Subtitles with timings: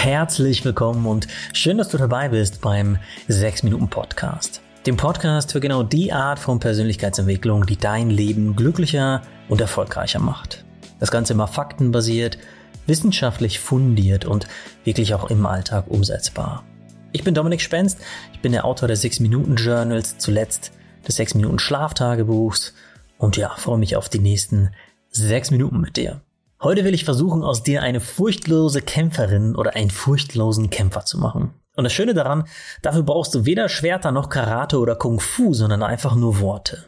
[0.00, 4.62] Herzlich willkommen und schön, dass du dabei bist beim 6 Minuten Podcast.
[4.86, 10.64] Dem Podcast für genau die Art von Persönlichkeitsentwicklung, die dein Leben glücklicher und erfolgreicher macht.
[11.00, 12.38] Das Ganze immer faktenbasiert,
[12.86, 14.46] wissenschaftlich fundiert und
[14.84, 16.64] wirklich auch im Alltag umsetzbar.
[17.10, 17.98] Ich bin Dominik Spenst,
[18.32, 20.70] ich bin der Autor des 6 Minuten Journals, zuletzt
[21.08, 22.72] des 6 Minuten Schlaftagebuchs
[23.18, 24.70] und ja, freue mich auf die nächsten
[25.10, 26.20] 6 Minuten mit dir.
[26.60, 31.54] Heute will ich versuchen, aus dir eine furchtlose Kämpferin oder einen furchtlosen Kämpfer zu machen.
[31.76, 32.48] Und das Schöne daran,
[32.82, 36.86] dafür brauchst du weder Schwerter noch Karate oder Kung Fu, sondern einfach nur Worte.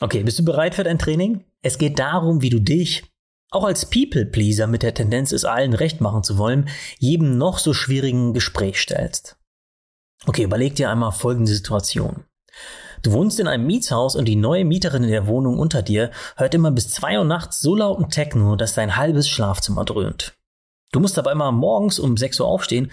[0.00, 1.44] Okay, bist du bereit für dein Training?
[1.60, 3.04] Es geht darum, wie du dich,
[3.50, 7.74] auch als People-Pleaser mit der Tendenz, es allen recht machen zu wollen, jedem noch so
[7.74, 9.36] schwierigen Gespräch stellst.
[10.24, 12.24] Okay, überleg dir einmal folgende Situation.
[13.02, 16.54] Du wohnst in einem Mietshaus und die neue Mieterin in der Wohnung unter dir hört
[16.54, 20.34] immer bis zwei Uhr nachts so lauten Techno, dass dein halbes Schlafzimmer dröhnt.
[20.92, 22.90] Du musst aber immer morgens um sechs Uhr aufstehen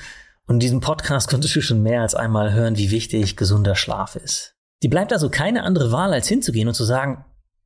[0.48, 4.16] und in diesem Podcast konntest du schon mehr als einmal hören, wie wichtig gesunder Schlaf
[4.16, 4.56] ist.
[4.82, 7.26] Die bleibt also keine andere Wahl, als hinzugehen und zu sagen,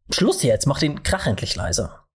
[0.10, 2.06] Schluss jetzt, mach den Krach endlich leiser.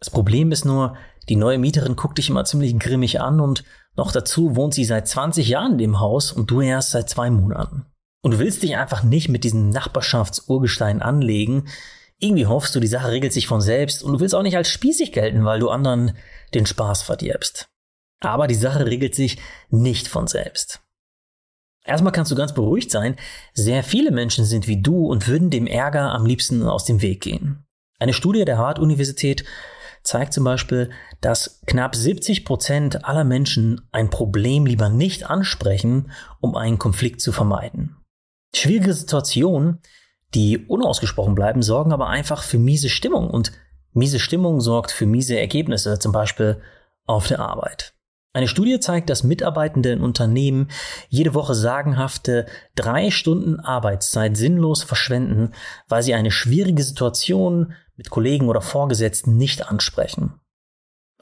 [0.00, 0.96] Das Problem ist nur,
[1.28, 3.64] die neue Mieterin guckt dich immer ziemlich grimmig an und
[3.96, 7.30] noch dazu wohnt sie seit 20 Jahren in dem Haus und du erst seit zwei
[7.30, 7.86] Monaten.
[8.28, 11.66] Und du willst dich einfach nicht mit diesem Nachbarschaftsurgestein anlegen.
[12.18, 14.68] Irgendwie hoffst du, die Sache regelt sich von selbst und du willst auch nicht als
[14.68, 16.14] spießig gelten, weil du anderen
[16.52, 17.70] den Spaß verdirbst.
[18.20, 19.38] Aber die Sache regelt sich
[19.70, 20.82] nicht von selbst.
[21.86, 23.16] Erstmal kannst du ganz beruhigt sein,
[23.54, 27.22] sehr viele Menschen sind wie du und würden dem Ärger am liebsten aus dem Weg
[27.22, 27.64] gehen.
[27.98, 29.46] Eine Studie der Harvard-Universität
[30.02, 30.90] zeigt zum Beispiel,
[31.22, 37.32] dass knapp 70 Prozent aller Menschen ein Problem lieber nicht ansprechen, um einen Konflikt zu
[37.32, 37.97] vermeiden.
[38.54, 39.80] Schwierige Situationen,
[40.34, 43.52] die unausgesprochen bleiben, sorgen aber einfach für miese Stimmung und
[43.92, 46.60] miese Stimmung sorgt für miese Ergebnisse, zum Beispiel
[47.06, 47.94] auf der Arbeit.
[48.34, 50.68] Eine Studie zeigt, dass Mitarbeitende in Unternehmen
[51.08, 55.52] jede Woche sagenhafte drei Stunden Arbeitszeit sinnlos verschwenden,
[55.88, 60.40] weil sie eine schwierige Situation mit Kollegen oder Vorgesetzten nicht ansprechen.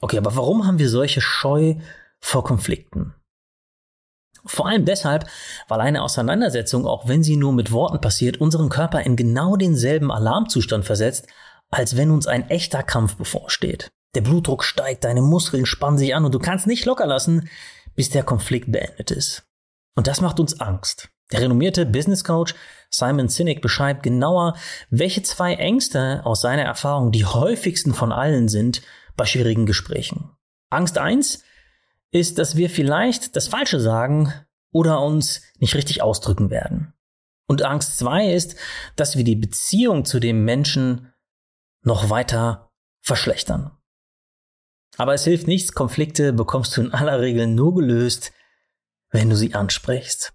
[0.01, 1.77] Okay, aber warum haben wir solche Scheu
[2.21, 3.15] vor Konflikten?
[4.47, 5.27] Vor allem deshalb,
[5.69, 10.11] weil eine Auseinandersetzung, auch wenn sie nur mit Worten passiert, unseren Körper in genau denselben
[10.11, 11.27] Alarmzustand versetzt,
[11.71, 13.91] als wenn uns ein echter Kampf bevorsteht.
[14.15, 17.49] Der Blutdruck steigt, deine Muskeln spannen sich an und du kannst nicht locker lassen,
[17.95, 19.45] bis der Konflikt beendet ist.
[19.95, 21.09] Und das macht uns Angst.
[21.33, 22.55] Der renommierte Business Coach
[22.89, 24.55] Simon Sinek beschreibt genauer,
[24.91, 28.83] welche zwei Ängste aus seiner Erfahrung die häufigsten von allen sind
[29.17, 30.31] bei schwierigen Gesprächen.
[30.71, 31.43] Angst eins
[32.11, 34.33] ist, dass wir vielleicht das Falsche sagen
[34.73, 36.93] oder uns nicht richtig ausdrücken werden.
[37.47, 38.57] Und Angst zwei ist,
[38.97, 41.13] dass wir die Beziehung zu dem Menschen
[41.83, 43.71] noch weiter verschlechtern.
[44.97, 48.33] Aber es hilft nichts, Konflikte bekommst du in aller Regel nur gelöst,
[49.11, 50.33] wenn du sie ansprichst.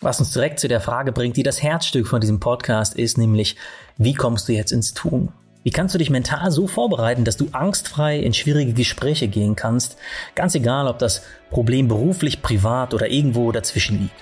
[0.00, 3.56] Was uns direkt zu der Frage bringt, die das Herzstück von diesem Podcast ist, nämlich,
[3.96, 5.32] wie kommst du jetzt ins Tun?
[5.62, 9.98] Wie kannst du dich mental so vorbereiten, dass du angstfrei in schwierige Gespräche gehen kannst,
[10.34, 14.14] ganz egal, ob das Problem beruflich, privat oder irgendwo dazwischen liegt?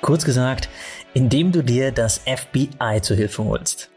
[0.00, 0.68] Kurz gesagt,
[1.14, 3.90] indem du dir das FBI zu Hilfe holst.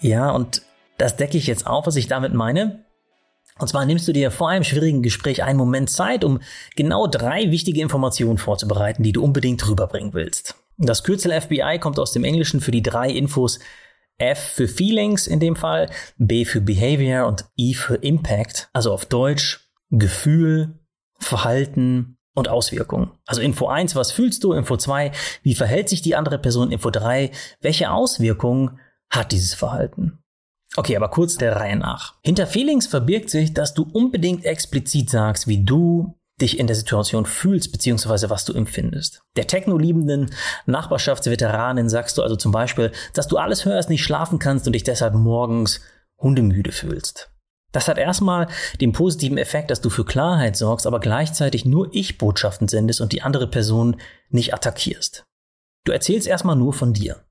[0.00, 0.62] Ja, und
[0.96, 2.84] das decke ich jetzt auf, was ich damit meine.
[3.58, 6.40] Und zwar nimmst du dir vor einem schwierigen Gespräch einen Moment Zeit, um
[6.74, 10.54] genau drei wichtige Informationen vorzubereiten, die du unbedingt rüberbringen willst.
[10.78, 13.58] Das Kürzel FBI kommt aus dem Englischen für die drei Infos
[14.18, 19.06] F für Feelings in dem Fall, B für Behavior und I für Impact, also auf
[19.06, 20.80] Deutsch Gefühl,
[21.18, 23.12] Verhalten und Auswirkungen.
[23.26, 24.52] Also Info 1, was fühlst du?
[24.52, 26.72] Info 2, wie verhält sich die andere Person?
[26.72, 28.78] Info 3, welche Auswirkungen
[29.10, 30.18] hat dieses Verhalten?
[30.76, 32.16] Okay, aber kurz der Reihe nach.
[32.22, 37.24] Hinter Feelings verbirgt sich, dass du unbedingt explizit sagst, wie du dich in der Situation
[37.24, 39.22] fühlst, beziehungsweise was du empfindest.
[39.36, 40.30] Der technoliebenden
[40.66, 44.84] Nachbarschaftsveteranin sagst du also zum Beispiel, dass du alles hörst, nicht schlafen kannst und dich
[44.84, 45.80] deshalb morgens
[46.18, 47.30] hundemüde fühlst.
[47.72, 48.48] Das hat erstmal
[48.80, 53.22] den positiven Effekt, dass du für Klarheit sorgst, aber gleichzeitig nur Ich-Botschaften sendest und die
[53.22, 54.00] andere Person
[54.30, 55.26] nicht attackierst.
[55.84, 57.24] Du erzählst erstmal nur von dir.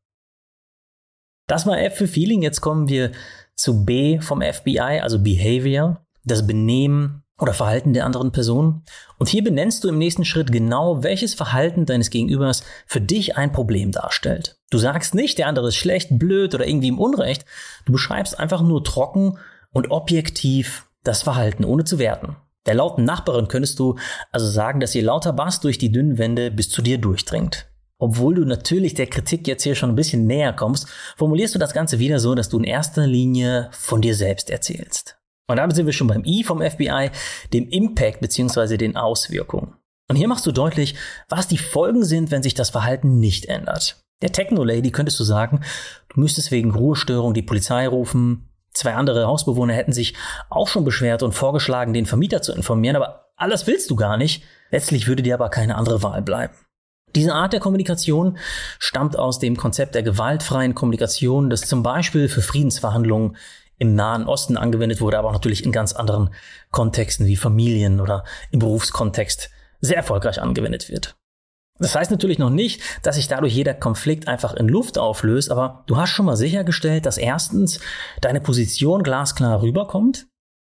[1.48, 3.12] Das war F für Feeling, jetzt kommen wir
[3.56, 8.84] zu B vom FBI, also Behavior, das Benehmen oder Verhalten der anderen Person.
[9.18, 13.52] Und hier benennst du im nächsten Schritt genau, welches Verhalten deines Gegenübers für dich ein
[13.52, 14.58] Problem darstellt.
[14.70, 17.46] Du sagst nicht, der andere ist schlecht, blöd oder irgendwie im Unrecht.
[17.86, 19.38] Du beschreibst einfach nur trocken
[19.72, 22.38] und objektiv das Verhalten, ohne zu werten.
[22.66, 23.98] Der lauten Nachbarin könntest du
[24.32, 27.68] also sagen, dass ihr lauter Bass durch die dünnen Wände bis zu dir durchdringt.
[27.98, 31.74] Obwohl du natürlich der Kritik jetzt hier schon ein bisschen näher kommst, formulierst du das
[31.74, 35.18] Ganze wieder so, dass du in erster Linie von dir selbst erzählst.
[35.48, 37.12] Und damit sind wir schon beim I vom FBI,
[37.54, 38.78] dem Impact bzw.
[38.78, 39.76] den Auswirkungen.
[40.10, 40.96] Und hier machst du deutlich,
[41.30, 44.04] was die Folgen sind, wenn sich das Verhalten nicht ändert.
[44.22, 45.62] Der Techno-Lady könntest du sagen,
[46.14, 48.50] du müsstest wegen Ruhestörung die Polizei rufen.
[48.74, 50.16] Zwei andere Hausbewohner hätten sich
[50.50, 54.44] auch schon beschwert und vorgeschlagen, den Vermieter zu informieren, aber alles willst du gar nicht.
[54.72, 56.54] Letztlich würde dir aber keine andere Wahl bleiben.
[57.16, 58.38] Diese Art der Kommunikation
[58.78, 63.38] stammt aus dem Konzept der gewaltfreien Kommunikation, das zum Beispiel für Friedensverhandlungen
[63.78, 66.30] im Nahen Osten angewendet wurde, aber auch natürlich in ganz anderen
[66.72, 69.50] Kontexten wie Familien oder im Berufskontext
[69.82, 71.16] sehr erfolgreich angewendet wird.
[71.78, 75.84] Das heißt natürlich noch nicht, dass sich dadurch jeder Konflikt einfach in Luft auflöst, aber
[75.88, 77.82] du hast schon mal sichergestellt, dass erstens
[78.22, 80.28] deine Position glasklar rüberkommt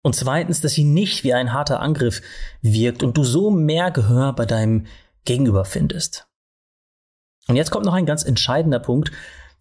[0.03, 2.21] und zweitens, dass sie nicht wie ein harter Angriff
[2.61, 4.87] wirkt und du so mehr Gehör bei deinem
[5.23, 6.27] Gegenüber findest.
[7.47, 9.11] Und jetzt kommt noch ein ganz entscheidender Punkt.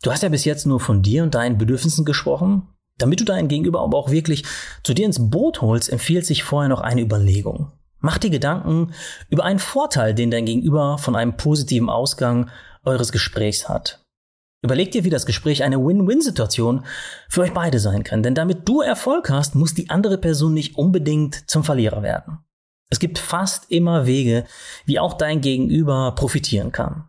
[0.03, 2.69] Du hast ja bis jetzt nur von dir und deinen Bedürfnissen gesprochen.
[2.99, 4.45] Damit du deinen Gegenüber aber auch wirklich
[4.83, 7.73] zu dir ins Boot holst, empfiehlt sich vorher noch eine Überlegung.
[8.01, 8.93] Mach dir Gedanken
[9.29, 12.51] über einen Vorteil, den dein Gegenüber von einem positiven Ausgang
[12.85, 14.03] eures Gesprächs hat.
[14.63, 16.85] Überleg dir, wie das Gespräch eine Win-Win-Situation
[17.29, 18.23] für euch beide sein kann.
[18.23, 22.39] Denn damit du Erfolg hast, muss die andere Person nicht unbedingt zum Verlierer werden.
[22.91, 24.45] Es gibt fast immer Wege,
[24.85, 27.08] wie auch dein Gegenüber profitieren kann.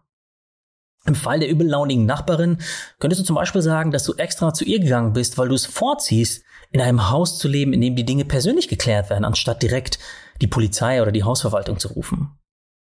[1.05, 2.57] Im Fall der übellaunigen Nachbarin
[2.99, 5.65] könntest du zum Beispiel sagen, dass du extra zu ihr gegangen bist, weil du es
[5.65, 9.97] vorziehst, in einem Haus zu leben, in dem die Dinge persönlich geklärt werden, anstatt direkt
[10.41, 12.37] die Polizei oder die Hausverwaltung zu rufen.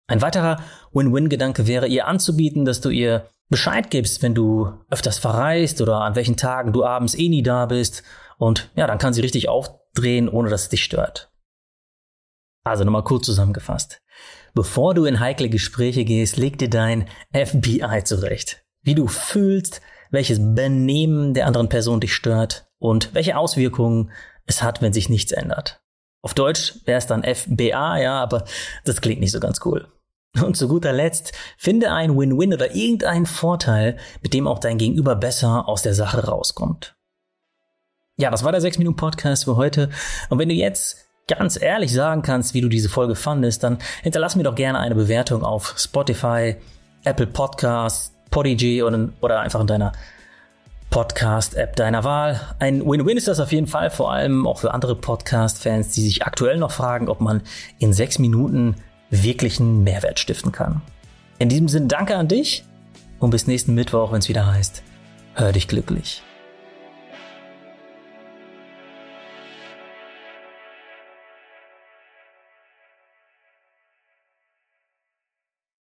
[0.09, 0.61] Ein weiterer
[0.93, 6.17] Win-Win-Gedanke wäre, ihr anzubieten, dass du ihr Bescheid gibst, wenn du öfters verreist oder an
[6.17, 8.03] welchen Tagen du abends eh nie da bist.
[8.39, 11.31] Und ja, dann kann sie richtig aufdrehen, ohne dass es dich stört.
[12.65, 14.03] Also nochmal kurz zusammengefasst.
[14.57, 18.65] Bevor du in heikle Gespräche gehst, leg dir dein FBI zurecht.
[18.81, 24.11] Wie du fühlst, welches Benehmen der anderen Person dich stört und welche Auswirkungen
[24.47, 25.83] es hat, wenn sich nichts ändert.
[26.23, 28.47] Auf Deutsch wäre es dann FBA, ja, aber
[28.87, 29.89] das klingt nicht so ganz cool.
[30.43, 35.17] Und zu guter Letzt, finde ein Win-Win oder irgendeinen Vorteil, mit dem auch dein Gegenüber
[35.17, 36.97] besser aus der Sache rauskommt.
[38.17, 39.91] Ja, das war der 6 Minuten Podcast für heute.
[40.31, 44.37] Und wenn du jetzt ganz ehrlich sagen kannst, wie du diese Folge fandest, dann hinterlass
[44.37, 46.57] mir doch gerne eine Bewertung auf Spotify,
[47.05, 49.93] Apple Podcasts, Podigy oder, einfach in deiner
[50.91, 52.41] Podcast-App deiner Wahl.
[52.59, 56.25] Ein Win-Win ist das auf jeden Fall, vor allem auch für andere Podcast-Fans, die sich
[56.25, 57.43] aktuell noch fragen, ob man
[57.79, 58.77] in sechs Minuten
[59.11, 60.83] wirklichen Mehrwert stiften kann.
[61.39, 62.65] In diesem Sinne danke an dich
[63.19, 64.83] und bis nächsten Mittwoch, wenn es wieder heißt,
[65.35, 66.23] hör dich glücklich.